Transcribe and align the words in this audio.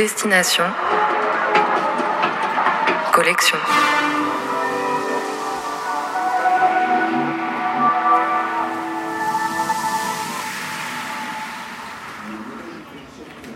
Destination 0.00 0.64
Collection. 3.12 3.58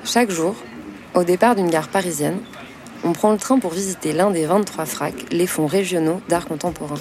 Chaque 0.05 0.31
jour, 0.31 0.55
au 1.15 1.25
départ 1.25 1.55
d'une 1.55 1.71
gare 1.71 1.89
parisienne, 1.89 2.41
on 3.05 3.15
prend 3.15 3.33
le 3.33 3.39
train 3.39 3.59
pour 3.59 3.73
visiter 3.73 4.13
l'un 4.13 4.31
des 4.31 4.45
23 4.45 4.85
fracs, 4.85 5.15
les 5.31 5.47
fonds 5.47 5.67
régionaux 5.67 6.21
d'art 6.29 6.45
contemporain. 6.45 7.01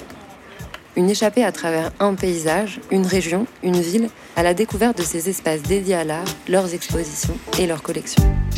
Une 0.96 1.10
échappée 1.10 1.44
à 1.44 1.52
travers 1.52 1.92
un 2.00 2.14
paysage, 2.14 2.80
une 2.92 3.08
région, 3.08 3.48
une 3.64 3.82
ville, 3.82 4.10
à 4.36 4.44
la 4.44 4.54
découverte 4.54 5.00
de 5.00 5.02
ces 5.02 5.28
espaces 5.28 5.64
dédiés 5.64 5.96
à 5.96 6.04
l'art, 6.04 6.24
leurs 6.48 6.76
expositions 6.76 7.34
et 7.58 7.66
leurs 7.66 7.82
collections.« 7.82 8.22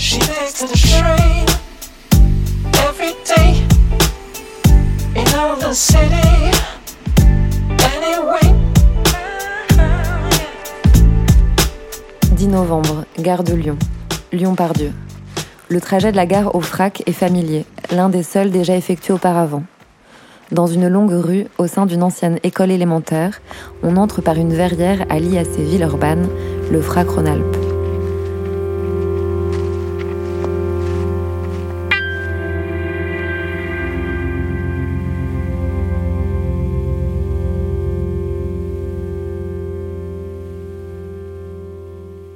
10 12.31 12.47
novembre, 12.47 13.05
gare 13.17 13.45
de 13.45 13.53
Lyon. 13.53 13.77
Lyon-Pardieu. 14.33 14.91
Le 15.69 15.79
trajet 15.79 16.11
de 16.11 16.17
la 16.17 16.25
gare 16.25 16.53
au 16.53 16.59
Frac 16.59 17.01
est 17.05 17.13
familier, 17.13 17.65
l'un 17.91 18.09
des 18.09 18.23
seuls 18.23 18.51
déjà 18.51 18.75
effectués 18.75 19.13
auparavant. 19.13 19.63
Dans 20.51 20.67
une 20.67 20.87
longue 20.87 21.11
rue, 21.11 21.47
au 21.57 21.65
sein 21.65 21.87
d'une 21.87 22.03
ancienne 22.03 22.39
école 22.43 22.69
élémentaire, 22.69 23.41
on 23.81 23.97
entre 23.97 24.21
par 24.21 24.35
une 24.35 24.53
verrière 24.53 25.03
alliée 25.09 25.39
à 25.39 25.43
ces 25.43 25.63
villes 25.63 25.81
urbaines, 25.81 26.29
le 26.71 26.81
Frac 26.81 27.09
Rhône-Alpes. 27.09 27.57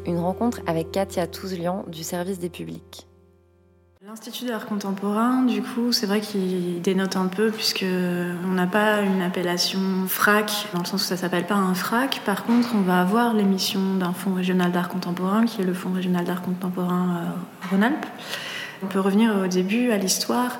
Une 0.08 0.17
rencontre 0.17 0.61
avec 0.66 0.92
Katia 0.92 1.28
Touzlian 1.28 1.86
du 1.88 2.03
service 2.03 2.39
des 2.39 2.50
publics. 2.50 3.08
L'Institut 4.09 4.45
d'art 4.45 4.65
contemporain, 4.65 5.43
du 5.43 5.61
coup, 5.61 5.91
c'est 5.91 6.07
vrai 6.07 6.19
qu'il 6.19 6.81
dénote 6.81 7.15
un 7.15 7.27
peu 7.27 7.52
puisque 7.52 7.85
on 8.43 8.53
n'a 8.53 8.65
pas 8.65 9.02
une 9.02 9.21
appellation 9.21 9.79
FRAC, 10.07 10.65
dans 10.73 10.79
le 10.79 10.85
sens 10.85 11.03
où 11.03 11.05
ça 11.05 11.15
s'appelle 11.15 11.45
pas 11.45 11.53
un 11.53 11.75
FRAC. 11.75 12.21
Par 12.25 12.43
contre, 12.43 12.69
on 12.73 12.81
va 12.81 13.02
avoir 13.02 13.35
l'émission 13.35 13.80
d'un 13.99 14.13
fonds 14.13 14.33
régional 14.33 14.71
d'art 14.71 14.89
contemporain, 14.89 15.45
qui 15.45 15.61
est 15.61 15.63
le 15.63 15.75
fonds 15.75 15.93
régional 15.93 16.25
d'art 16.25 16.41
contemporain 16.41 17.17
euh, 17.17 17.69
Rhône-Alpes. 17.69 18.07
On 18.81 18.87
peut 18.87 18.99
revenir 18.99 19.43
au 19.43 19.47
début, 19.47 19.91
à 19.91 19.97
l'histoire. 19.97 20.57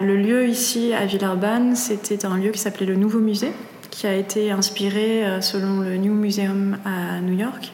Le 0.00 0.16
lieu 0.16 0.48
ici, 0.48 0.92
à 0.92 1.06
Villeurbanne, 1.06 1.76
c'était 1.76 2.26
un 2.26 2.38
lieu 2.38 2.50
qui 2.50 2.58
s'appelait 2.58 2.86
le 2.86 2.96
Nouveau 2.96 3.20
Musée, 3.20 3.52
qui 3.92 4.08
a 4.08 4.14
été 4.14 4.50
inspiré 4.50 5.24
euh, 5.24 5.40
selon 5.40 5.78
le 5.78 5.96
New 5.96 6.12
Museum 6.12 6.76
à 6.84 7.20
New 7.20 7.38
York 7.38 7.70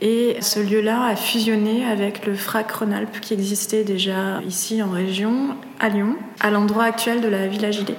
et 0.00 0.36
ce 0.40 0.60
lieu-là 0.60 1.04
a 1.04 1.16
fusionné 1.16 1.84
avec 1.86 2.26
le 2.26 2.34
FRAC 2.34 2.70
Rhône-Alpes 2.70 3.20
qui 3.20 3.32
existait 3.32 3.82
déjà 3.82 4.42
ici 4.46 4.82
en 4.82 4.90
région, 4.90 5.56
à 5.80 5.88
Lyon, 5.88 6.16
à 6.40 6.50
l'endroit 6.50 6.84
actuel 6.84 7.22
de 7.22 7.28
la 7.28 7.46
Villa 7.46 7.70
Gilet. 7.70 7.96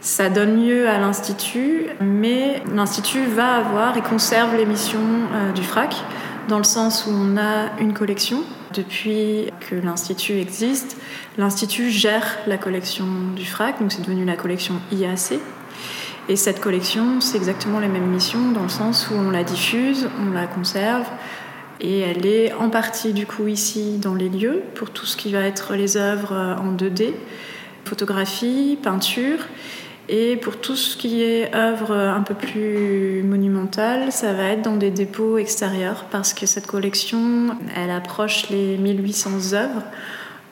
Ça 0.00 0.28
donne 0.28 0.64
lieu 0.64 0.88
à 0.88 0.98
l'Institut, 0.98 1.86
mais 2.00 2.62
l'Institut 2.74 3.24
va 3.26 3.56
avoir 3.56 3.96
et 3.96 4.02
conserve 4.02 4.56
les 4.56 4.66
missions 4.66 4.98
euh, 5.32 5.52
du 5.52 5.62
FRAC, 5.62 5.96
dans 6.48 6.58
le 6.58 6.64
sens 6.64 7.06
où 7.06 7.10
on 7.10 7.36
a 7.36 7.70
une 7.80 7.92
collection. 7.92 8.42
Depuis 8.74 9.50
que 9.68 9.76
l'Institut 9.76 10.38
existe, 10.38 10.96
l'Institut 11.38 11.90
gère 11.90 12.38
la 12.46 12.58
collection 12.58 13.06
du 13.34 13.44
FRAC, 13.44 13.80
donc 13.80 13.92
c'est 13.92 14.02
devenu 14.02 14.24
la 14.24 14.36
collection 14.36 14.74
IAC, 14.92 15.40
et 16.28 16.36
cette 16.36 16.60
collection, 16.60 17.20
c'est 17.20 17.36
exactement 17.36 17.78
les 17.78 17.88
mêmes 17.88 18.10
missions 18.10 18.50
dans 18.52 18.62
le 18.62 18.68
sens 18.68 19.08
où 19.10 19.14
on 19.14 19.30
la 19.30 19.44
diffuse, 19.44 20.08
on 20.20 20.32
la 20.32 20.46
conserve, 20.46 21.06
et 21.80 22.00
elle 22.00 22.26
est 22.26 22.52
en 22.54 22.70
partie 22.70 23.12
du 23.12 23.26
coup 23.26 23.46
ici 23.48 23.98
dans 23.98 24.14
les 24.14 24.28
lieux 24.28 24.62
pour 24.74 24.90
tout 24.90 25.06
ce 25.06 25.16
qui 25.16 25.30
va 25.30 25.40
être 25.40 25.74
les 25.74 25.96
œuvres 25.96 26.56
en 26.58 26.72
2D, 26.72 27.12
photographie, 27.84 28.78
peinture. 28.82 29.38
Et 30.08 30.36
pour 30.36 30.58
tout 30.58 30.76
ce 30.76 30.96
qui 30.96 31.22
est 31.22 31.52
œuvre 31.54 31.92
un 31.92 32.22
peu 32.22 32.34
plus 32.34 33.24
monumentale, 33.24 34.12
ça 34.12 34.32
va 34.32 34.44
être 34.44 34.62
dans 34.62 34.76
des 34.76 34.92
dépôts 34.92 35.36
extérieurs 35.36 36.04
parce 36.12 36.32
que 36.32 36.46
cette 36.46 36.68
collection, 36.68 37.56
elle 37.74 37.90
approche 37.90 38.48
les 38.48 38.76
1800 38.78 39.54
œuvres. 39.54 39.82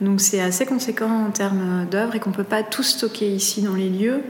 Donc 0.01 0.21
c'est 0.21 0.41
assez 0.41 0.67
conséquent 0.67 1.27
en 1.27 1.31
termes 1.31 1.87
d'œuvres 1.91 2.17
et 2.17 2.21
qu'on 2.21 2.31
ne 2.31 2.35
peut 2.35 2.45
pas 2.45 2.63
tout 2.63 2.83
stocker 2.83 3.29
ici 3.29 3.63
dans 3.63 3.75
les 3.75 3.89
lieux. 3.89 4.23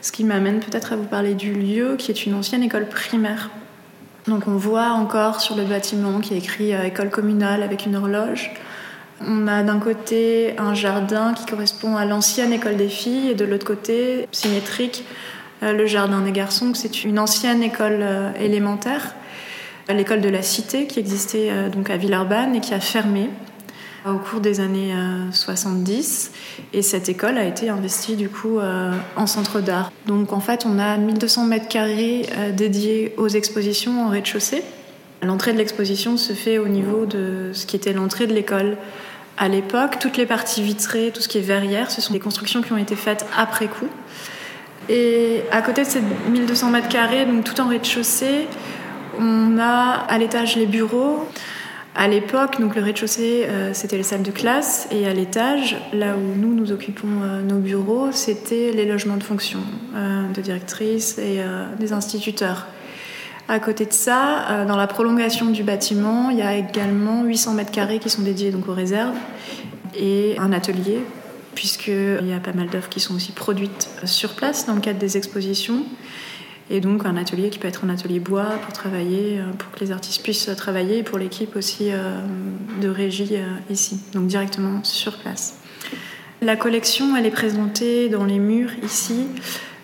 Ce 0.00 0.12
qui 0.12 0.24
m'amène 0.24 0.60
peut-être 0.60 0.92
à 0.92 0.96
vous 0.96 1.06
parler 1.06 1.34
du 1.34 1.52
lieu 1.52 1.96
qui 1.98 2.10
est 2.10 2.26
une 2.26 2.34
ancienne 2.34 2.62
école 2.62 2.88
primaire. 2.88 3.50
Donc 4.28 4.46
on 4.46 4.56
voit 4.56 4.90
encore 4.90 5.40
sur 5.40 5.56
le 5.56 5.64
bâtiment 5.64 6.20
qui 6.20 6.34
est 6.34 6.38
écrit 6.38 6.74
euh, 6.74 6.84
école 6.84 7.10
communale 7.10 7.62
avec 7.62 7.86
une 7.86 7.96
horloge. 7.96 8.52
On 9.26 9.48
a 9.48 9.62
d'un 9.62 9.78
côté 9.78 10.54
un 10.58 10.74
jardin 10.74 11.34
qui 11.34 11.46
correspond 11.46 11.96
à 11.96 12.04
l'ancienne 12.04 12.52
école 12.52 12.76
des 12.76 12.88
filles 12.88 13.30
et 13.30 13.34
de 13.34 13.44
l'autre 13.44 13.66
côté, 13.66 14.28
symétrique, 14.30 15.04
euh, 15.62 15.72
le 15.72 15.86
jardin 15.86 16.20
des 16.20 16.30
garçons. 16.30 16.74
C'est 16.74 17.04
une 17.04 17.18
ancienne 17.18 17.62
école 17.62 18.00
euh, 18.00 18.30
élémentaire, 18.38 19.14
l'école 19.88 20.20
de 20.20 20.28
la 20.28 20.42
Cité 20.42 20.86
qui 20.86 21.00
existait 21.00 21.50
donc 21.70 21.88
à 21.88 21.96
Villeurbanne 21.96 22.54
et 22.54 22.60
qui 22.60 22.74
a 22.74 22.80
fermé 22.80 23.30
au 24.12 24.18
cours 24.18 24.40
des 24.40 24.60
années 24.60 24.94
70 25.32 26.30
euh, 26.30 26.78
et 26.78 26.82
cette 26.82 27.08
école 27.08 27.38
a 27.38 27.44
été 27.44 27.68
investie 27.68 28.16
du 28.16 28.28
coup 28.28 28.58
euh, 28.58 28.92
en 29.16 29.26
centre 29.26 29.60
d'art. 29.60 29.92
Donc 30.06 30.32
en 30.32 30.40
fait 30.40 30.64
on 30.66 30.78
a 30.78 30.96
1200 30.96 31.44
mètres 31.44 31.68
carrés 31.68 32.26
euh, 32.36 32.52
dédiés 32.52 33.14
aux 33.16 33.28
expositions 33.28 34.04
en 34.04 34.08
rez-de-chaussée. 34.08 34.62
L'entrée 35.22 35.52
de 35.52 35.58
l'exposition 35.58 36.16
se 36.16 36.32
fait 36.32 36.58
au 36.58 36.68
niveau 36.68 37.06
de 37.06 37.50
ce 37.52 37.66
qui 37.66 37.76
était 37.76 37.92
l'entrée 37.92 38.26
de 38.26 38.34
l'école. 38.34 38.76
À 39.36 39.48
l'époque, 39.48 39.98
toutes 39.98 40.16
les 40.16 40.26
parties 40.26 40.62
vitrées, 40.62 41.10
tout 41.12 41.20
ce 41.20 41.28
qui 41.28 41.38
est 41.38 41.42
verrière, 41.42 41.90
ce 41.90 42.00
sont 42.00 42.12
des 42.12 42.20
constructions 42.20 42.62
qui 42.62 42.72
ont 42.72 42.76
été 42.76 42.96
faites 42.96 43.26
après 43.36 43.66
coup. 43.66 43.88
Et 44.88 45.42
à 45.50 45.60
côté 45.60 45.82
de 45.82 45.88
ces 45.88 46.00
1200 46.30 46.70
mètres 46.70 46.88
carrés, 46.88 47.26
donc 47.26 47.44
tout 47.44 47.60
en 47.60 47.68
rez-de-chaussée, 47.68 48.46
on 49.18 49.58
a 49.58 50.06
à 50.08 50.18
l'étage 50.18 50.56
les 50.56 50.66
bureaux, 50.66 51.28
à 51.98 52.06
l'époque, 52.06 52.60
donc 52.60 52.76
le 52.76 52.82
rez-de-chaussée, 52.82 53.46
euh, 53.48 53.70
c'était 53.74 53.96
les 53.96 54.04
salles 54.04 54.22
de 54.22 54.30
classe, 54.30 54.86
et 54.92 55.08
à 55.08 55.12
l'étage, 55.12 55.76
là 55.92 56.14
où 56.14 56.38
nous 56.38 56.54
nous 56.54 56.70
occupons 56.70 57.08
euh, 57.24 57.42
nos 57.42 57.58
bureaux, 57.58 58.12
c'était 58.12 58.70
les 58.70 58.84
logements 58.84 59.16
de 59.16 59.24
fonction 59.24 59.58
euh, 59.96 60.28
de 60.32 60.40
directrices 60.40 61.18
et 61.18 61.40
des 61.80 61.92
instituteurs. 61.92 62.68
À 63.48 63.58
côté 63.58 63.84
de 63.84 63.92
ça, 63.92 64.64
dans 64.68 64.76
la 64.76 64.86
prolongation 64.86 65.46
du 65.46 65.64
bâtiment, 65.64 66.30
il 66.30 66.38
y 66.38 66.42
a 66.42 66.54
également 66.54 67.24
800 67.24 67.54
mètres 67.54 67.72
carrés 67.72 67.98
qui 67.98 68.10
sont 68.10 68.22
dédiés 68.22 68.52
donc 68.52 68.68
aux 68.68 68.74
réserves 68.74 69.16
et 69.96 70.36
un 70.38 70.52
atelier, 70.52 71.00
puisqu'il 71.54 72.28
y 72.28 72.32
a 72.34 72.40
pas 72.40 72.52
mal 72.52 72.68
d'œuvres 72.68 72.90
qui 72.90 73.00
sont 73.00 73.16
aussi 73.16 73.32
produites 73.32 73.88
sur 74.04 74.34
place 74.34 74.66
dans 74.66 74.74
le 74.74 74.80
cadre 74.80 74.98
des 74.98 75.16
expositions. 75.16 75.82
Et 76.70 76.80
donc 76.80 77.06
un 77.06 77.16
atelier 77.16 77.48
qui 77.48 77.58
peut 77.58 77.68
être 77.68 77.84
un 77.84 77.88
atelier 77.88 78.20
bois 78.20 78.58
pour 78.62 78.72
travailler, 78.72 79.38
euh, 79.38 79.52
pour 79.56 79.70
que 79.70 79.80
les 79.80 79.90
artistes 79.90 80.22
puissent 80.22 80.50
travailler, 80.56 80.98
et 80.98 81.02
pour 81.02 81.18
l'équipe 81.18 81.56
aussi 81.56 81.90
euh, 81.90 82.20
de 82.80 82.88
régie 82.88 83.36
euh, 83.36 83.46
ici, 83.70 83.98
donc 84.12 84.26
directement 84.26 84.84
sur 84.84 85.16
place. 85.16 85.58
La 86.42 86.56
collection, 86.56 87.16
elle 87.16 87.26
est 87.26 87.30
présentée 87.30 88.08
dans 88.08 88.24
les 88.24 88.38
murs 88.38 88.70
ici, 88.84 89.26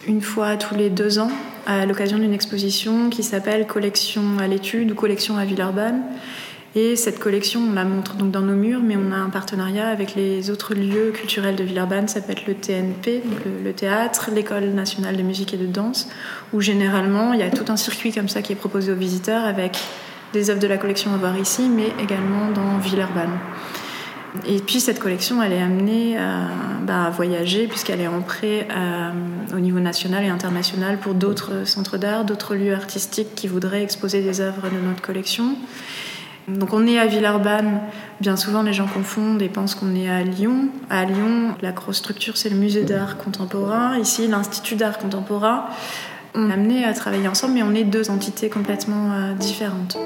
une 0.07 0.21
fois 0.21 0.57
tous 0.57 0.75
les 0.75 0.91
deux 0.91 1.19
ans, 1.19 1.31
à 1.67 1.87
l'occasion 1.87 2.19
d'une 2.19 2.35
exposition 2.35 3.09
qui 3.09 3.23
s'appelle 3.23 3.67
Collection 3.67 4.39
à 4.39 4.47
l'étude 4.47 4.93
ou 4.93 4.95
Collection 4.95 5.39
à 5.39 5.47
Villeurbanne 5.47 6.03
et 6.77 6.97
cette 6.97 7.21
collection, 7.21 7.61
on 7.71 7.73
la 7.73 7.85
montre 7.85 8.15
donc 8.15 8.33
dans 8.33 8.41
nos 8.41 8.57
murs, 8.57 8.81
mais 8.83 8.97
on 8.97 9.13
a 9.13 9.17
un 9.17 9.31
partenariat 9.31 9.87
avec 9.87 10.17
les 10.17 10.51
autres 10.51 10.75
lieux 10.75 11.13
culturels 11.13 11.55
de 11.55 11.63
Villeurbanne. 11.63 12.09
Ça 12.09 12.21
peut 12.21 12.33
être 12.33 12.49
le 12.49 12.55
TNP, 12.55 13.23
le, 13.65 13.73
théâtre, 13.73 14.31
l'École 14.35 14.71
nationale 14.71 15.17
de 15.17 15.23
musique 15.23 15.55
et 15.55 15.57
de 15.57 15.67
danse, 15.67 16.09
où 16.53 16.61
généralement 16.61 17.33
il 17.33 17.39
y 17.39 17.45
a 17.45 17.51
tout 17.51 17.71
un 17.71 17.77
circuit 17.77 18.13
comme 18.13 18.29
ça 18.29 18.43
qui 18.43 18.53
est 18.53 18.57
proposé 18.57 18.91
aux 18.91 18.97
visiteurs 18.97 19.45
avec 19.45 19.79
des 20.33 20.51
œuvres 20.51 20.59
de 20.59 20.67
la 20.67 20.77
collection 20.77 21.15
à 21.15 21.17
voir 21.17 21.39
ici, 21.39 21.69
mais 21.69 21.93
également 22.03 22.51
dans 22.51 22.79
Villeurbanne. 22.79 23.39
Et 24.49 24.59
puis 24.59 24.81
cette 24.81 24.99
collection, 24.99 25.41
elle 25.41 25.53
est 25.53 25.63
amenée 25.63 26.19
à, 26.19 26.49
bah, 26.83 27.09
voyager 27.15 27.69
puisqu'elle 27.69 28.01
est 28.01 28.09
ancrée 28.09 28.67
euh, 28.69 29.11
au 29.57 29.61
niveau 29.61 29.79
national 29.79 30.25
et 30.25 30.29
international 30.29 30.99
pour 30.99 31.15
d'autres 31.15 31.69
centres 31.69 31.99
d'art, 31.99 32.25
d'autres 32.25 32.57
lieux 32.57 32.75
artistiques 32.75 33.37
qui 33.37 33.47
voudraient 33.47 33.85
exposer 33.85 34.23
des 34.23 34.41
œuvres 34.41 34.69
de 34.71 34.85
notre 34.85 35.03
collection. 35.03 35.57
Donc 36.49 36.73
on 36.73 36.87
est 36.87 36.99
à 36.99 37.07
Villeurbanne, 37.07 37.81
bien 38.21 38.37
souvent 38.37 38.63
les 38.63 38.73
gens 38.73 38.87
confondent 38.87 39.41
et 39.41 39.49
pensent 39.49 39.75
qu'on 39.75 39.95
est 39.95 40.11
à 40.11 40.23
Lyon. 40.23 40.69
À 40.91 41.05
Lyon, 41.05 41.55
la 41.63 41.73
grosse 41.73 41.97
structure 41.99 42.37
c'est 42.37 42.51
le 42.51 42.57
musée 42.57 42.85
d'art 42.85 43.17
contemporain, 43.17 43.99
ici 43.99 44.27
l'Institut 44.29 44.77
d'art 44.77 44.99
contemporain. 44.99 45.67
On 46.35 46.51
est 46.51 46.53
amené 46.53 46.85
à 46.85 46.93
travailler 46.93 47.29
ensemble 47.29 47.55
mais 47.55 47.63
on 47.63 47.75
est 47.75 47.85
deux 47.85 48.11
entités 48.11 48.51
complètement 48.51 49.13
euh, 49.13 49.35
différentes. 49.35 49.97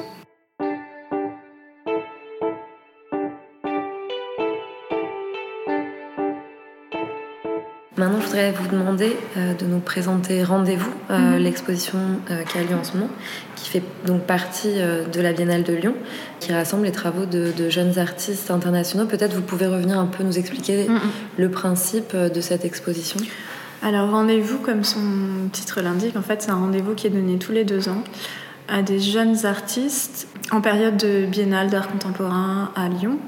Maintenant, 7.99 8.21
je 8.21 8.27
voudrais 8.27 8.53
vous 8.53 8.69
demander 8.69 9.17
euh, 9.37 9.55
de 9.55 9.67
nous 9.67 9.81
présenter 9.81 10.45
Rendez-vous, 10.45 10.93
euh, 11.11 11.19
mhm. 11.19 11.43
l'exposition 11.43 11.99
euh, 12.31 12.45
qui 12.45 12.57
a 12.59 12.63
lieu 12.63 12.77
en 12.77 12.85
ce 12.85 12.93
moment, 12.97 13.11
qui 13.57 13.69
fait 13.71 13.83
donc 14.07 14.23
partie 14.23 14.75
de 14.75 15.21
la 15.21 15.33
Biennale 15.33 15.65
de 15.65 15.73
Lyon, 15.73 15.95
qui 16.39 16.53
rassemble 16.53 16.85
les 16.85 16.93
travaux 16.93 17.27
de, 17.27 17.69
jeunes 17.69 17.99
artistes 17.99 18.53
internationaux. 18.53 19.07
Peut-être 19.07 19.35
vous 19.35 19.43
pouvez 19.43 19.67
revenir 19.67 19.99
un 19.99 20.07
peu 20.07 20.23
nous 20.23 20.39
expliquer 20.39 20.89
mhm. 20.89 21.01
le 21.39 21.51
principe 21.51 22.15
de 22.15 22.41
cette 22.41 22.65
exposition. 22.65 23.19
Alors, 23.83 24.11
Rendez-vous, 24.11 24.59
comme 24.59 24.85
son 24.85 25.01
titre 25.51 25.81
l'indique, 25.81 26.17
en 26.17 26.23
fait, 26.23 26.43
c'est 26.43 26.51
un 26.51 26.57
rendez-vous 26.57 26.95
qui 26.95 27.09
est 27.09 27.11
donné 27.11 27.37
tous 27.39 27.53
les 27.53 27.65
deux 27.65 27.89
ans 27.89 28.05
à 28.69 28.83
des 28.83 29.01
jeunes 29.01 29.45
artistes 29.45 30.29
en 30.53 30.61
période 30.61 30.97
de 30.97 31.27
Biennale 31.27 31.69
d'art 31.69 31.89
contemporain 31.89 32.71
à 32.77 32.89
Lyon 32.89 33.19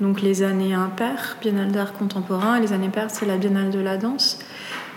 donc 0.00 0.22
les 0.22 0.42
années 0.42 0.74
impaires, 0.74 1.36
Biennale 1.40 1.72
d'art 1.72 1.92
contemporain, 1.92 2.56
et 2.56 2.60
les 2.60 2.72
années 2.72 2.88
paires, 2.88 3.10
c'est 3.10 3.26
la 3.26 3.36
Biennale 3.36 3.70
de 3.70 3.80
la 3.80 3.96
danse. 3.96 4.38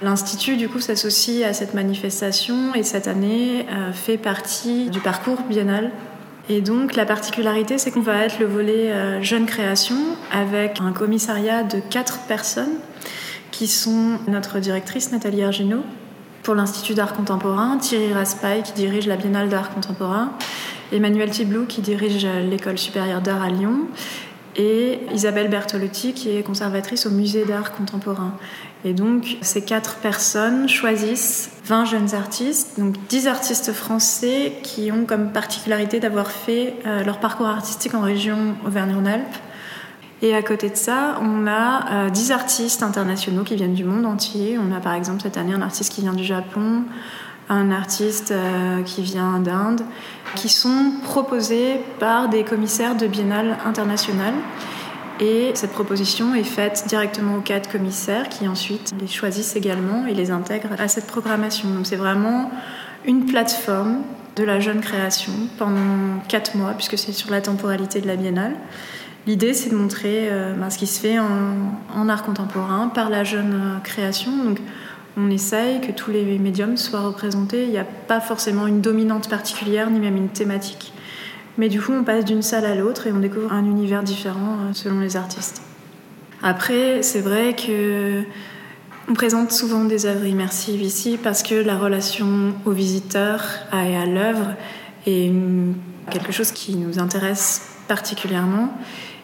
L'Institut, 0.01 0.57
du 0.57 0.67
coup, 0.67 0.79
s'associe 0.79 1.43
à 1.43 1.53
cette 1.53 1.73
manifestation 1.73 2.73
et 2.73 2.83
cette 2.83 3.07
année 3.07 3.67
euh, 3.71 3.91
fait 3.93 4.17
partie 4.17 4.89
du 4.89 4.99
parcours 4.99 5.41
biennal. 5.43 5.91
Et 6.49 6.61
donc, 6.61 6.95
la 6.95 7.05
particularité, 7.05 7.77
c'est 7.77 7.91
qu'on 7.91 8.01
va 8.01 8.17
être 8.25 8.39
le 8.39 8.47
volet 8.47 8.91
euh, 8.91 9.21
jeune 9.21 9.45
création 9.45 9.95
avec 10.31 10.81
un 10.81 10.91
commissariat 10.91 11.63
de 11.63 11.79
quatre 11.79 12.19
personnes 12.27 12.79
qui 13.51 13.67
sont 13.67 14.17
notre 14.27 14.59
directrice 14.59 15.11
Nathalie 15.11 15.43
Argino 15.43 15.83
pour 16.41 16.55
l'Institut 16.55 16.95
d'art 16.95 17.13
contemporain, 17.13 17.77
Thierry 17.77 18.11
Raspail 18.13 18.63
qui 18.63 18.73
dirige 18.73 19.05
la 19.05 19.17
Biennale 19.17 19.49
d'art 19.49 19.71
contemporain, 19.71 20.31
Emmanuel 20.91 21.29
Tiblou 21.29 21.65
qui 21.67 21.81
dirige 21.81 22.25
l'École 22.49 22.79
supérieure 22.79 23.21
d'art 23.21 23.43
à 23.43 23.49
Lyon 23.49 23.87
et 24.55 24.99
Isabelle 25.13 25.49
Bertolotti 25.49 26.13
qui 26.13 26.35
est 26.35 26.43
conservatrice 26.43 27.05
au 27.05 27.11
musée 27.11 27.45
d'art 27.45 27.71
contemporain. 27.71 28.33
Et 28.83 28.93
donc 28.93 29.37
ces 29.41 29.63
quatre 29.63 29.95
personnes 29.95 30.67
choisissent 30.67 31.51
20 31.65 31.85
jeunes 31.85 32.15
artistes, 32.15 32.79
donc 32.79 32.95
10 33.09 33.27
artistes 33.27 33.71
français 33.71 34.53
qui 34.63 34.91
ont 34.91 35.05
comme 35.05 35.31
particularité 35.31 35.99
d'avoir 35.99 36.31
fait 36.31 36.75
euh, 36.85 37.03
leur 37.03 37.19
parcours 37.19 37.47
artistique 37.47 37.93
en 37.93 38.01
région 38.01 38.55
Auvergne-Rhône-Alpes. 38.65 39.35
Et 40.23 40.35
à 40.35 40.43
côté 40.43 40.69
de 40.69 40.75
ça, 40.75 41.19
on 41.21 41.47
a 41.47 42.09
10 42.09 42.31
euh, 42.31 42.33
artistes 42.33 42.83
internationaux 42.83 43.43
qui 43.43 43.55
viennent 43.55 43.73
du 43.73 43.83
monde 43.83 44.05
entier. 44.05 44.59
On 44.59 44.75
a 44.75 44.79
par 44.79 44.93
exemple 44.93 45.21
cette 45.21 45.37
année 45.37 45.53
un 45.53 45.61
artiste 45.61 45.91
qui 45.91 46.01
vient 46.01 46.13
du 46.13 46.23
Japon, 46.23 46.83
un 47.51 47.69
artiste 47.69 48.31
euh, 48.31 48.81
qui 48.81 49.01
vient 49.01 49.39
d'Inde, 49.39 49.81
qui 50.35 50.47
sont 50.47 50.93
proposés 51.03 51.81
par 51.99 52.29
des 52.29 52.43
commissaires 52.43 52.95
de 52.95 53.07
biennale 53.07 53.57
internationales. 53.65 54.33
Et 55.19 55.51
cette 55.53 55.71
proposition 55.71 56.33
est 56.33 56.45
faite 56.45 56.85
directement 56.87 57.35
aux 57.35 57.41
quatre 57.41 57.69
commissaires 57.69 58.29
qui 58.29 58.47
ensuite 58.47 58.91
les 58.99 59.05
choisissent 59.05 59.55
également 59.55 60.07
et 60.07 60.13
les 60.13 60.31
intègrent 60.31 60.79
à 60.79 60.87
cette 60.87 61.07
programmation. 61.07 61.69
Donc 61.69 61.85
c'est 61.85 61.97
vraiment 61.97 62.49
une 63.05 63.25
plateforme 63.25 63.97
de 64.37 64.43
la 64.43 64.61
jeune 64.61 64.79
création 64.79 65.33
pendant 65.57 66.19
quatre 66.29 66.55
mois, 66.55 66.71
puisque 66.71 66.97
c'est 66.97 67.11
sur 67.11 67.29
la 67.29 67.41
temporalité 67.41 67.99
de 67.99 68.07
la 68.07 68.15
biennale. 68.15 68.55
L'idée, 69.27 69.53
c'est 69.53 69.69
de 69.69 69.75
montrer 69.75 70.29
euh, 70.31 70.55
ben, 70.55 70.69
ce 70.69 70.77
qui 70.77 70.87
se 70.87 70.99
fait 70.99 71.19
en, 71.19 72.09
art 72.09 72.23
contemporain 72.23 72.87
par 72.87 73.09
la 73.09 73.23
jeune 73.23 73.79
création. 73.83 74.31
Donc, 74.43 74.59
on 75.17 75.29
essaye 75.29 75.81
que 75.81 75.91
tous 75.91 76.11
les 76.11 76.39
médiums 76.39 76.77
soient 76.77 77.01
représentés. 77.01 77.63
Il 77.63 77.69
n'y 77.69 77.77
a 77.77 77.85
pas 77.85 78.21
forcément 78.21 78.67
une 78.67 78.81
dominante 78.81 79.29
particulière, 79.29 79.89
ni 79.89 79.99
même 79.99 80.15
une 80.15 80.29
thématique. 80.29 80.93
Mais 81.57 81.69
du 81.69 81.81
coup, 81.81 81.91
on 81.91 82.03
passe 82.03 82.25
d'une 82.25 82.41
salle 82.41 82.65
à 82.65 82.75
l'autre 82.75 83.07
et 83.07 83.11
on 83.11 83.19
découvre 83.19 83.51
un 83.51 83.65
univers 83.65 84.03
différent 84.03 84.57
euh, 84.61 84.73
selon 84.73 84.99
les 84.99 85.17
artistes. 85.17 85.61
Après, 86.41 87.03
c'est 87.03 87.19
vrai 87.19 87.55
que 87.55 88.23
on 89.09 89.13
présente 89.13 89.51
souvent 89.51 89.83
des 89.83 90.05
œuvres 90.05 90.25
immersives 90.25 90.81
ici 90.81 91.19
parce 91.21 91.43
que 91.43 91.55
la 91.55 91.77
relation 91.77 92.53
au 92.65 92.71
visiteur 92.71 93.43
et 93.73 93.97
à 93.97 94.05
l'œuvre 94.05 94.53
est 95.05 95.31
quelque 96.09 96.31
chose 96.31 96.51
qui 96.51 96.75
nous 96.75 96.99
intéresse 96.99 97.75
particulièrement. 97.87 98.73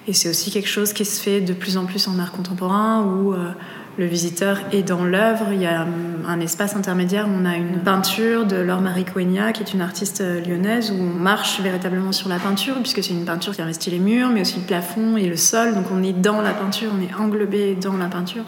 Et 0.08 0.14
c'est 0.14 0.30
aussi 0.30 0.52
quelque 0.52 0.70
chose 0.70 0.94
qui 0.94 1.06
se 1.06 1.22
fait 1.22 1.42
de 1.42 1.54
plus 1.54 1.78
en 1.78 1.86
plus 1.86 2.08
en 2.08 2.20
art 2.20 2.32
contemporain 2.32 3.06
euh, 3.06 3.52
le 3.98 4.06
visiteur 4.06 4.60
est 4.72 4.84
dans 4.84 5.04
l'œuvre. 5.04 5.48
Il 5.52 5.62
y 5.62 5.66
a 5.66 5.86
un 6.28 6.40
espace 6.40 6.76
intermédiaire 6.76 7.28
où 7.28 7.32
on 7.32 7.46
a 7.46 7.56
une 7.56 7.80
peinture 7.80 8.46
de 8.46 8.56
Laure 8.56 8.82
Marie 8.82 9.06
Coegna, 9.06 9.52
qui 9.54 9.64
est 9.64 9.74
une 9.74 9.82
artiste 9.82 10.22
euh, 10.22 10.42
lyonnaise, 10.42 10.92
où 10.92 10.96
on 10.96 11.20
marche 11.20 11.60
véritablement 11.62 12.12
sur 12.12 12.30
la 12.30 12.38
peinture, 12.38 12.76
puisque 12.76 13.04
c'est 13.04 13.14
une 13.14 13.26
peinture 13.26 13.56
qui 13.56 13.62
investit 13.62 13.90
les 13.90 14.00
murs, 14.00 14.30
mais 14.30 14.42
aussi 14.42 14.60
le 14.60 14.66
plafond 14.66 15.18
et 15.18 15.28
le 15.28 15.38
sol. 15.38 15.74
Donc 15.74 15.86
on 15.92 16.04
est 16.04 16.14
dans 16.14 16.42
la 16.42 16.52
peinture, 16.52 16.92
on 16.98 17.02
est 17.02 17.14
englobé 17.20 17.76
dans 17.76 17.98
la 17.98 18.08
peinture. 18.08 18.44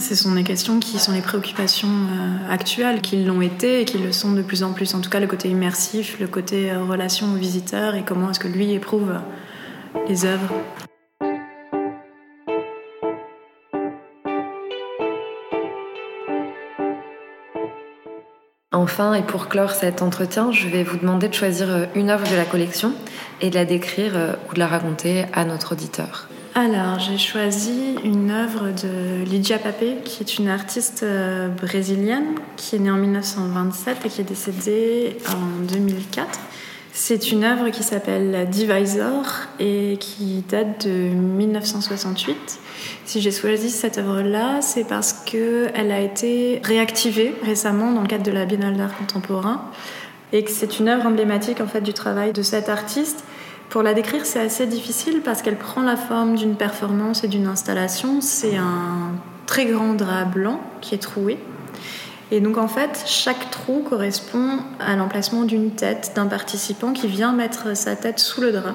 Ce 0.00 0.16
sont 0.16 0.34
des 0.34 0.42
questions 0.42 0.80
qui 0.80 0.98
sont 0.98 1.12
les 1.12 1.20
préoccupations 1.20 1.88
euh, 1.88 2.52
actuelles, 2.52 3.00
qui 3.00 3.24
l'ont 3.24 3.40
été 3.40 3.82
et 3.82 3.84
qui 3.84 3.98
le 3.98 4.10
sont 4.10 4.32
de 4.32 4.42
plus 4.42 4.64
en 4.64 4.72
plus. 4.72 4.94
En 4.94 5.00
tout 5.00 5.10
cas, 5.10 5.20
le 5.20 5.28
côté 5.28 5.48
immersif, 5.48 6.18
le 6.20 6.26
côté 6.26 6.72
euh, 6.72 6.82
relation 6.84 7.32
au 7.32 7.36
visiteur 7.36 7.94
et 7.94 8.02
comment 8.02 8.30
est-ce 8.30 8.40
que 8.40 8.48
lui 8.48 8.72
éprouve 8.72 9.14
les 10.08 10.24
œuvres. 10.24 10.54
Enfin, 18.76 19.14
et 19.14 19.22
pour 19.22 19.48
clore 19.48 19.70
cet 19.70 20.02
entretien, 20.02 20.52
je 20.52 20.68
vais 20.68 20.82
vous 20.82 20.98
demander 20.98 21.28
de 21.28 21.34
choisir 21.34 21.70
euh, 21.70 21.86
une 21.94 22.10
œuvre 22.10 22.30
de 22.30 22.36
la 22.36 22.44
collection 22.44 22.92
et 23.40 23.48
de 23.48 23.54
la 23.54 23.64
décrire 23.64 24.12
euh, 24.14 24.34
ou 24.50 24.54
de 24.54 24.58
la 24.58 24.66
raconter 24.66 25.24
à 25.32 25.46
notre 25.46 25.72
auditeur. 25.72 26.28
Alors, 26.54 26.98
j'ai 26.98 27.16
choisi 27.16 27.96
une 28.04 28.30
œuvre 28.30 28.72
de 28.72 29.24
Lydia 29.24 29.56
Papé, 29.58 29.96
qui 30.04 30.22
est 30.22 30.36
une 30.36 30.48
artiste 30.48 31.04
euh, 31.04 31.48
brésilienne, 31.48 32.34
qui 32.56 32.76
est 32.76 32.78
née 32.78 32.90
en 32.90 32.96
1927 32.96 34.04
et 34.04 34.08
qui 34.10 34.20
est 34.20 34.24
décédée 34.24 35.16
en 35.30 35.64
2004. 35.72 36.38
C'est 36.98 37.30
une 37.30 37.44
œuvre 37.44 37.68
qui 37.68 37.82
s'appelle 37.82 38.48
Divisor 38.48 39.26
et 39.60 39.98
qui 40.00 40.42
date 40.48 40.86
de 40.86 40.90
1968 40.90 42.58
si 43.04 43.20
j'ai 43.20 43.30
choisi 43.30 43.70
cette 43.70 43.98
œuvre-là, 43.98 44.62
c'est 44.62 44.84
parce 44.84 45.12
qu'elle 45.12 45.92
a 45.92 46.00
été 46.00 46.60
réactivée 46.64 47.34
récemment 47.44 47.92
dans 47.92 48.00
le 48.00 48.06
cadre 48.06 48.24
de 48.24 48.30
la 48.30 48.46
Biennale 48.46 48.78
d'art 48.78 48.96
contemporain 48.96 49.62
et 50.32 50.42
que 50.42 50.50
c'est 50.50 50.78
une 50.80 50.88
œuvre 50.88 51.06
emblématique 51.06 51.60
en 51.60 51.66
fait 51.66 51.82
du 51.82 51.92
travail 51.92 52.32
de 52.32 52.42
cet 52.42 52.70
artiste. 52.70 53.24
Pour 53.68 53.82
la 53.82 53.92
décrire, 53.92 54.24
c'est 54.24 54.40
assez 54.40 54.66
difficile 54.66 55.20
parce 55.22 55.42
qu'elle 55.42 55.58
prend 55.58 55.82
la 55.82 55.96
forme 55.96 56.34
d'une 56.34 56.56
performance 56.56 57.24
et 57.24 57.28
d'une 57.28 57.46
installation. 57.46 58.22
C'est 58.22 58.56
un 58.56 59.12
très 59.44 59.66
grand 59.66 59.92
drap 59.92 60.24
blanc 60.24 60.60
qui 60.80 60.94
est 60.94 61.02
troué. 61.02 61.38
Et 62.30 62.40
donc 62.40 62.58
en 62.58 62.68
fait, 62.68 63.04
chaque 63.06 63.50
trou 63.50 63.84
correspond 63.88 64.58
à 64.80 64.96
l'emplacement 64.96 65.44
d'une 65.44 65.70
tête 65.70 66.12
d'un 66.16 66.26
participant 66.26 66.92
qui 66.92 67.06
vient 67.06 67.32
mettre 67.32 67.76
sa 67.76 67.94
tête 67.94 68.18
sous 68.18 68.40
le 68.40 68.52
drap. 68.52 68.74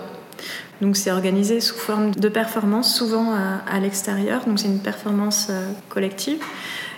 Donc 0.82 0.98
c'est 0.98 1.12
organisé 1.12 1.60
sous 1.62 1.76
forme 1.76 2.12
de 2.12 2.28
performance, 2.28 2.96
souvent 2.96 3.36
à, 3.36 3.80
l'extérieur, 3.80 4.46
donc 4.46 4.60
c'est 4.60 4.68
une 4.68 4.80
performance 4.80 5.48
euh, 5.52 5.72
collective. 5.90 6.40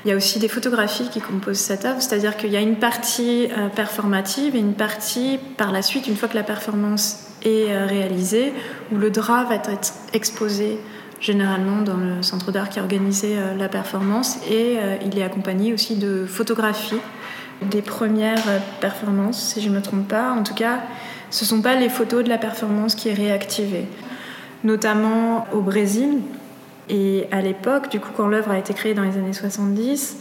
Il 0.06 0.10
y 0.10 0.14
a 0.14 0.16
aussi 0.16 0.40
des 0.40 0.48
photographies 0.48 1.10
qui 1.10 1.20
composent 1.20 1.58
cette 1.58 1.84
œuvre, 1.84 2.02
c'est-à-dire 2.02 2.38
qu'il 2.38 2.52
y 2.52 2.58
a 2.58 2.62
une 2.62 2.78
partie 2.78 3.48
euh, 3.52 3.68
performative 3.68 4.56
et 4.56 4.60
une 4.60 4.74
partie 4.74 5.38
par 5.58 5.72
la 5.72 5.82
suite, 5.82 6.08
une 6.08 6.16
fois 6.16 6.30
que 6.30 6.36
la 6.36 6.44
performance 6.44 7.28
est 7.42 7.72
euh, 7.72 7.86
réalisée, 7.86 8.54
où 8.94 8.98
le 8.98 9.10
drap 9.10 9.46
va 9.46 9.56
être 9.56 9.94
exposé 10.14 10.80
généralement 11.24 11.82
dans 11.82 11.98
le 11.98 12.22
centre 12.22 12.52
d'art 12.52 12.70
qui 12.70 12.78
a 12.78 12.84
organisé 12.84 13.36
la 13.58 13.70
performance 13.70 14.38
et 14.48 14.78
il 15.04 15.18
est 15.18 15.24
accompagné 15.24 15.74
aussi 15.74 15.96
de 15.96 16.26
photographies 16.28 17.00
des 17.62 17.82
premières 17.82 18.62
performances, 18.82 19.54
si 19.54 19.62
je 19.62 19.70
ne 19.70 19.76
me 19.76 19.82
trompe 19.82 20.08
pas. 20.08 20.32
En 20.34 20.44
tout 20.44 20.54
cas, 20.54 20.82
ce 21.32 21.46
ne 21.46 21.48
sont 21.48 21.62
pas 21.62 21.76
les 21.76 21.90
photos 21.90 22.24
de 22.24 22.30
la 22.30 22.38
performance 22.38 22.94
qui 22.94 23.10
est 23.10 23.14
réactivée. 23.14 23.86
Notamment 24.64 25.48
au 25.54 25.62
Brésil, 25.62 26.20
et 26.90 27.28
à 27.32 27.42
l'époque, 27.42 27.90
du 27.90 28.00
coup, 28.02 28.12
quand 28.16 28.28
l'œuvre 28.28 28.52
a 28.52 28.58
été 28.58 28.74
créée 28.74 28.94
dans 28.94 29.04
les 29.04 29.18
années 29.18 29.34
70, 29.34 30.18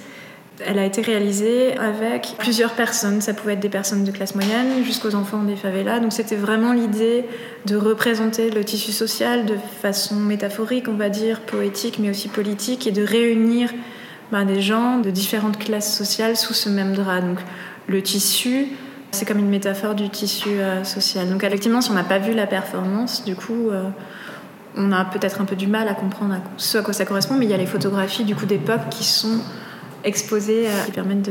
elle 0.66 0.78
a 0.78 0.84
été 0.84 1.02
réalisée 1.02 1.76
avec 1.78 2.34
plusieurs 2.38 2.72
personnes. 2.72 3.20
Ça 3.20 3.34
pouvait 3.34 3.54
être 3.54 3.60
des 3.60 3.68
personnes 3.68 4.04
de 4.04 4.10
classe 4.10 4.34
moyenne 4.34 4.84
jusqu'aux 4.84 5.14
enfants 5.14 5.42
des 5.42 5.56
favelas. 5.56 6.00
Donc 6.00 6.12
c'était 6.12 6.36
vraiment 6.36 6.72
l'idée 6.72 7.24
de 7.66 7.76
représenter 7.76 8.50
le 8.50 8.64
tissu 8.64 8.92
social 8.92 9.46
de 9.46 9.56
façon 9.80 10.16
métaphorique, 10.16 10.88
on 10.88 10.94
va 10.94 11.08
dire, 11.08 11.40
poétique, 11.40 11.98
mais 11.98 12.10
aussi 12.10 12.28
politique, 12.28 12.86
et 12.86 12.92
de 12.92 13.02
réunir 13.04 13.70
ben, 14.30 14.44
des 14.44 14.60
gens 14.60 14.98
de 14.98 15.10
différentes 15.10 15.58
classes 15.58 15.96
sociales 15.96 16.36
sous 16.36 16.54
ce 16.54 16.68
même 16.68 16.94
drap. 16.94 17.20
Donc 17.20 17.38
le 17.86 18.02
tissu, 18.02 18.68
c'est 19.10 19.26
comme 19.26 19.38
une 19.38 19.50
métaphore 19.50 19.94
du 19.94 20.08
tissu 20.08 20.48
euh, 20.48 20.84
social. 20.84 21.28
Donc 21.28 21.44
effectivement, 21.44 21.80
si 21.80 21.90
on 21.90 21.94
n'a 21.94 22.04
pas 22.04 22.18
vu 22.18 22.32
la 22.32 22.46
performance, 22.46 23.24
du 23.24 23.34
coup, 23.36 23.70
euh, 23.70 23.84
on 24.76 24.92
a 24.92 25.04
peut-être 25.04 25.40
un 25.40 25.44
peu 25.44 25.56
du 25.56 25.66
mal 25.66 25.88
à 25.88 25.94
comprendre 25.94 26.36
ce 26.56 26.78
à 26.78 26.82
quoi 26.82 26.92
ça 26.92 27.04
correspond, 27.04 27.34
mais 27.34 27.44
il 27.44 27.50
y 27.50 27.54
a 27.54 27.58
les 27.58 27.66
photographies 27.66 28.24
du 28.24 28.34
coup 28.34 28.46
d'époque 28.46 28.88
qui 28.90 29.04
sont 29.04 29.38
exposées, 30.04 30.66
euh, 30.66 30.84
qui 30.84 30.92
permettent 30.92 31.30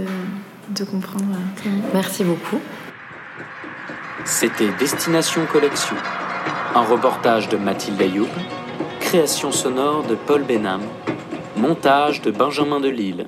de, 0.69 0.83
comprendre. 0.83 1.25
Merci 1.93 2.23
beaucoup. 2.23 2.59
C'était 4.25 4.69
Destination 4.79 5.41
Collection, 5.51 5.95
un 6.75 6.81
reportage 6.81 7.49
de 7.49 7.57
Mathilde 7.57 8.01
Ayoub, 8.01 8.29
création 8.99 9.51
sonore 9.51 10.03
de 10.03 10.15
Paul 10.15 10.43
Benham, 10.43 10.81
Montage 11.57 12.21
de 12.21 12.31
Benjamin 12.31 12.79
Delille. 12.79 13.27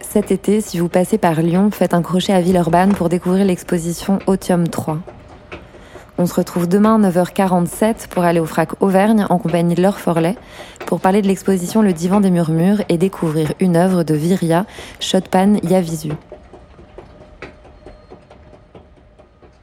Cet 0.00 0.30
été, 0.30 0.60
si 0.60 0.78
vous 0.78 0.88
passez 0.88 1.18
par 1.18 1.40
Lyon, 1.40 1.70
faites 1.70 1.94
un 1.94 2.02
crochet 2.02 2.32
à 2.32 2.40
Villeurbanne 2.40 2.94
pour 2.94 3.08
découvrir 3.08 3.44
l'exposition 3.44 4.18
Otium 4.26 4.68
3. 4.68 4.98
On 6.16 6.26
se 6.26 6.34
retrouve 6.34 6.68
demain 6.68 7.02
à 7.02 7.10
9h47 7.10 8.06
pour 8.08 8.22
aller 8.22 8.38
au 8.38 8.46
FRAC 8.46 8.80
Auvergne 8.80 9.26
en 9.30 9.38
compagnie 9.38 9.74
de 9.74 9.82
Laure 9.82 9.98
Forlet 9.98 10.36
pour 10.86 11.00
parler 11.00 11.22
de 11.22 11.26
l'exposition 11.26 11.82
Le 11.82 11.92
Divan 11.92 12.20
des 12.20 12.30
Murmures 12.30 12.82
et 12.88 12.98
découvrir 12.98 13.52
une 13.58 13.76
œuvre 13.76 14.04
de 14.04 14.14
Viria, 14.14 14.64
Shotpan 15.00 15.56
Yavisu. 15.64 16.12